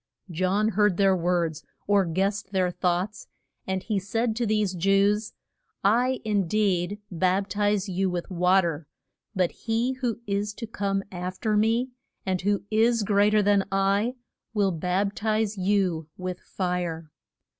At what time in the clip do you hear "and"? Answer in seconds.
3.67-3.83, 12.25-12.41